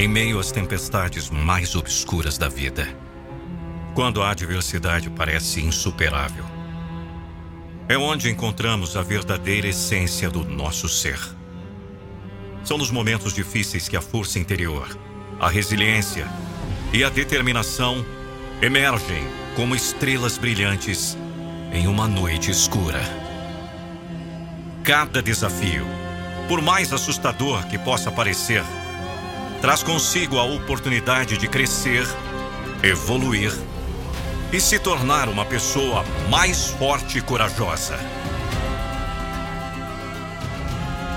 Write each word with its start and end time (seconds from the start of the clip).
em 0.00 0.08
meio 0.08 0.38
às 0.38 0.50
tempestades 0.50 1.28
mais 1.28 1.76
obscuras 1.76 2.38
da 2.38 2.48
vida. 2.48 2.88
Quando 3.94 4.22
a 4.22 4.30
adversidade 4.30 5.10
parece 5.10 5.60
insuperável, 5.60 6.42
é 7.86 7.98
onde 7.98 8.30
encontramos 8.30 8.96
a 8.96 9.02
verdadeira 9.02 9.68
essência 9.68 10.30
do 10.30 10.42
nosso 10.42 10.88
ser. 10.88 11.20
São 12.64 12.78
nos 12.78 12.90
momentos 12.90 13.34
difíceis 13.34 13.90
que 13.90 13.96
a 13.96 14.00
força 14.00 14.38
interior, 14.38 14.88
a 15.38 15.50
resiliência 15.50 16.26
e 16.94 17.04
a 17.04 17.10
determinação 17.10 18.02
emergem 18.62 19.22
como 19.54 19.74
estrelas 19.74 20.38
brilhantes 20.38 21.14
em 21.74 21.86
uma 21.86 22.08
noite 22.08 22.50
escura. 22.50 23.02
Cada 24.82 25.22
desafio, 25.22 25.84
por 26.48 26.62
mais 26.62 26.90
assustador 26.90 27.66
que 27.66 27.76
possa 27.76 28.10
parecer, 28.10 28.64
traz 29.60 29.82
consigo 29.82 30.38
a 30.38 30.44
oportunidade 30.44 31.36
de 31.36 31.46
crescer, 31.46 32.06
evoluir 32.82 33.52
e 34.52 34.60
se 34.60 34.78
tornar 34.78 35.28
uma 35.28 35.44
pessoa 35.44 36.04
mais 36.28 36.68
forte 36.68 37.18
e 37.18 37.20
corajosa. 37.20 37.98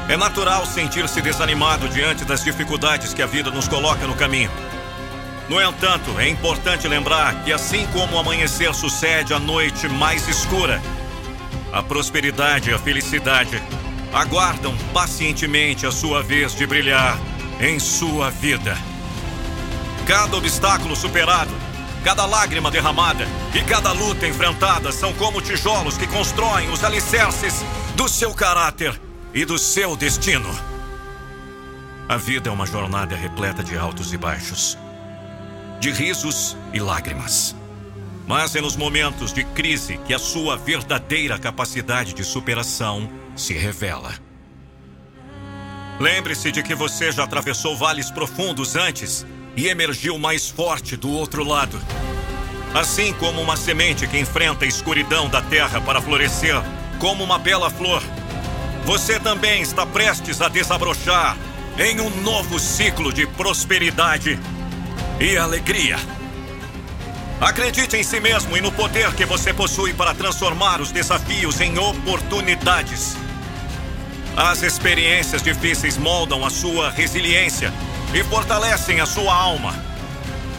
É 0.09 0.17
natural 0.17 0.65
sentir-se 0.65 1.21
desanimado 1.21 1.87
diante 1.87 2.25
das 2.25 2.43
dificuldades 2.43 3.13
que 3.13 3.21
a 3.21 3.25
vida 3.25 3.49
nos 3.49 3.69
coloca 3.69 4.05
no 4.05 4.15
caminho. 4.15 4.51
No 5.47 5.61
entanto, 5.61 6.19
é 6.19 6.27
importante 6.27 6.87
lembrar 6.87 7.43
que, 7.43 7.51
assim 7.51 7.87
como 7.87 8.15
o 8.15 8.19
amanhecer 8.19 8.73
sucede 8.73 9.33
à 9.33 9.39
noite 9.39 9.87
mais 9.87 10.27
escura, 10.27 10.81
a 11.71 11.81
prosperidade 11.81 12.69
e 12.69 12.73
a 12.73 12.79
felicidade 12.79 13.61
aguardam 14.13 14.75
pacientemente 14.93 15.85
a 15.85 15.91
sua 15.91 16.21
vez 16.21 16.53
de 16.53 16.67
brilhar 16.67 17.17
em 17.59 17.79
sua 17.79 18.29
vida. 18.29 18.77
Cada 20.07 20.35
obstáculo 20.35 20.95
superado, 20.95 21.51
cada 22.03 22.25
lágrima 22.25 22.69
derramada 22.69 23.25
e 23.53 23.61
cada 23.63 23.91
luta 23.91 24.27
enfrentada 24.27 24.91
são 24.91 25.13
como 25.13 25.41
tijolos 25.41 25.97
que 25.97 26.07
constroem 26.07 26.69
os 26.69 26.83
alicerces 26.83 27.63
do 27.95 28.09
seu 28.09 28.33
caráter 28.33 28.99
e 29.33 29.45
do 29.45 29.57
seu 29.57 29.95
destino. 29.95 30.49
A 32.09 32.17
vida 32.17 32.49
é 32.49 32.51
uma 32.51 32.65
jornada 32.65 33.15
repleta 33.15 33.63
de 33.63 33.77
altos 33.77 34.11
e 34.11 34.17
baixos, 34.17 34.77
de 35.79 35.89
risos 35.89 36.57
e 36.73 36.79
lágrimas. 36.79 37.55
Mas 38.27 38.55
é 38.55 38.61
nos 38.61 38.75
momentos 38.75 39.33
de 39.33 39.43
crise 39.43 39.97
que 40.05 40.13
a 40.13 40.19
sua 40.19 40.55
verdadeira 40.55 41.37
capacidade 41.37 42.13
de 42.13 42.23
superação 42.23 43.09
se 43.35 43.53
revela. 43.53 44.13
Lembre-se 46.03 46.51
de 46.51 46.61
que 46.61 46.75
você 46.75 47.13
já 47.13 47.23
atravessou 47.23 47.77
vales 47.77 48.11
profundos 48.11 48.75
antes 48.75 49.25
e 49.55 49.69
emergiu 49.69 50.19
mais 50.19 50.49
forte 50.49 50.97
do 50.97 51.09
outro 51.09 51.45
lado. 51.45 51.81
Assim 52.73 53.13
como 53.13 53.41
uma 53.41 53.55
semente 53.55 54.05
que 54.05 54.19
enfrenta 54.19 54.65
a 54.65 54.67
escuridão 54.67 55.29
da 55.29 55.41
terra 55.41 55.79
para 55.79 56.01
florescer 56.01 56.61
como 56.99 57.23
uma 57.23 57.39
bela 57.39 57.69
flor, 57.69 58.03
você 58.83 59.17
também 59.17 59.61
está 59.61 59.85
prestes 59.85 60.41
a 60.41 60.49
desabrochar 60.49 61.37
em 61.79 62.01
um 62.01 62.09
novo 62.21 62.59
ciclo 62.59 63.13
de 63.13 63.25
prosperidade 63.25 64.37
e 65.21 65.37
alegria. 65.37 65.95
Acredite 67.39 67.95
em 67.95 68.03
si 68.03 68.19
mesmo 68.19 68.57
e 68.57 68.59
no 68.59 68.73
poder 68.73 69.13
que 69.13 69.25
você 69.25 69.53
possui 69.53 69.93
para 69.93 70.13
transformar 70.13 70.81
os 70.81 70.91
desafios 70.91 71.61
em 71.61 71.77
oportunidades. 71.77 73.22
As 74.35 74.63
experiências 74.63 75.43
difíceis 75.43 75.95
moldam 75.95 76.43
a 76.43 76.49
sua 76.49 76.89
resiliência 76.89 77.71
e 78.13 78.23
fortalecem 78.23 78.99
a 78.99 79.05
sua 79.05 79.33
alma. 79.33 79.75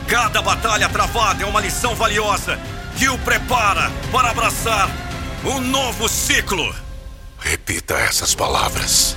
Cada 0.06 0.40
batalha 0.40 0.88
travada 0.88 1.42
é 1.42 1.46
uma 1.46 1.60
lição 1.60 1.94
valiosa 1.94 2.58
que 2.96 3.08
o 3.08 3.18
prepara 3.18 3.90
para 4.12 4.30
abraçar 4.30 4.88
um 5.44 5.60
novo 5.60 6.08
ciclo. 6.08 6.72
Repita 7.40 7.94
essas 7.94 8.32
palavras. 8.32 9.16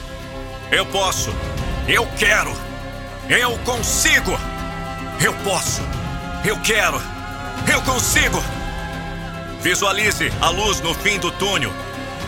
Eu 0.71 0.85
posso. 0.87 1.31
Eu 1.87 2.07
quero. 2.17 2.51
Eu 3.29 3.57
consigo. 3.59 4.37
Eu 5.23 5.33
posso. 5.43 5.81
Eu 6.43 6.59
quero. 6.61 6.99
Eu 7.71 7.81
consigo. 7.83 8.43
Visualize 9.61 10.31
a 10.41 10.49
luz 10.49 10.81
no 10.81 10.95
fim 10.95 11.19
do 11.19 11.31
túnel 11.31 11.71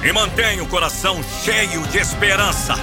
e 0.03 0.11
mantenha 0.11 0.63
o 0.63 0.67
coração 0.67 1.21
cheio 1.43 1.81
de 1.87 1.97
esperança. 1.97 2.75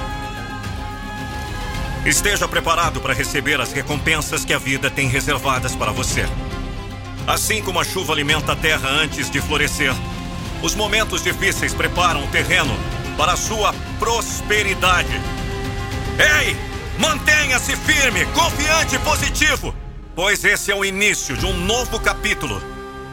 Esteja 2.04 2.46
preparado 2.46 3.00
para 3.00 3.14
receber 3.14 3.60
as 3.60 3.72
recompensas 3.72 4.44
que 4.44 4.52
a 4.52 4.58
vida 4.58 4.90
tem 4.90 5.08
reservadas 5.08 5.74
para 5.74 5.90
você. 5.90 6.24
Assim 7.26 7.62
como 7.62 7.80
a 7.80 7.84
chuva 7.84 8.12
alimenta 8.12 8.52
a 8.52 8.56
terra 8.56 8.88
antes 8.88 9.28
de 9.30 9.40
florescer, 9.40 9.92
os 10.62 10.74
momentos 10.74 11.22
difíceis 11.22 11.74
preparam 11.74 12.22
o 12.22 12.28
terreno 12.28 12.76
para 13.16 13.32
a 13.32 13.36
sua 13.36 13.74
prosperidade. 13.98 15.20
Ei! 16.18 16.56
Mantenha-se 16.98 17.76
firme, 17.76 18.24
confiante 18.26 18.96
e 18.96 18.98
positivo, 19.00 19.74
pois 20.14 20.44
esse 20.44 20.70
é 20.70 20.74
o 20.74 20.84
início 20.84 21.36
de 21.36 21.44
um 21.44 21.52
novo 21.52 22.00
capítulo, 22.00 22.62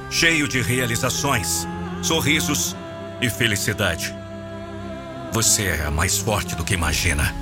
cheio 0.09 0.47
de 0.47 0.61
realizações, 0.61 1.67
sorrisos 2.01 2.75
e 3.21 3.29
felicidade. 3.29 4.13
Você 5.31 5.67
é 5.67 5.89
mais 5.89 6.17
forte 6.17 6.55
do 6.55 6.63
que 6.63 6.73
imagina 6.73 7.33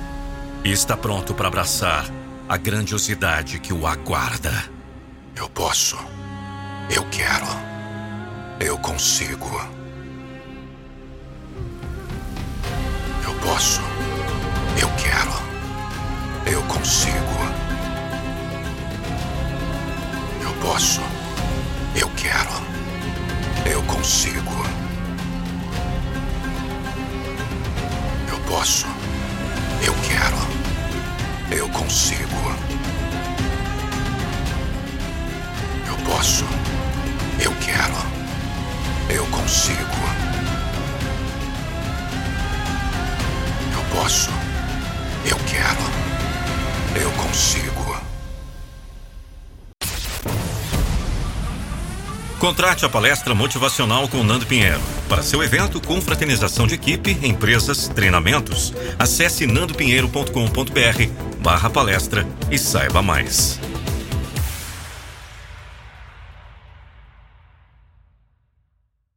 e 0.64 0.70
está 0.70 0.96
pronto 0.96 1.34
para 1.34 1.48
abraçar 1.48 2.06
a 2.48 2.56
grandiosidade 2.56 3.58
que 3.58 3.72
o 3.72 3.86
aguarda. 3.86 4.52
Eu 5.34 5.48
posso. 5.48 5.96
Eu 6.94 7.04
quero. 7.10 7.46
Eu 8.60 8.78
consigo. 8.78 9.60
Eu 13.24 13.34
posso. 13.40 13.80
Eu 14.80 14.88
quero. 14.96 15.32
Eu 16.46 16.62
consigo. 16.64 17.16
Eu 20.42 20.52
posso. 20.60 21.00
Eu 21.94 22.08
quero. 22.16 22.62
Eu 23.70 23.82
consigo. 23.84 24.61
Posso. 28.62 28.86
Eu 29.84 29.92
quero. 30.06 30.36
Eu 31.50 31.68
consigo. 31.70 32.56
Eu 35.84 35.96
posso. 36.04 36.44
Eu 37.40 37.52
quero. 37.56 37.96
Eu 39.10 39.26
consigo. 39.26 39.98
Eu 43.72 43.98
posso. 43.98 44.30
Eu 45.28 45.36
quero. 45.38 45.82
Eu 46.94 47.10
consigo. 47.20 47.71
Contrate 52.42 52.84
a 52.84 52.88
palestra 52.88 53.36
motivacional 53.36 54.08
com 54.08 54.24
Nando 54.24 54.44
Pinheiro. 54.44 54.80
Para 55.08 55.22
seu 55.22 55.44
evento, 55.44 55.80
confraternização 55.80 56.66
de 56.66 56.74
equipe, 56.74 57.16
empresas, 57.22 57.86
treinamentos, 57.86 58.74
acesse 58.98 59.46
nandopinheiro.com.br 59.46 61.38
barra 61.38 61.70
palestra 61.70 62.26
e 62.50 62.58
saiba 62.58 63.00
mais. 63.00 63.60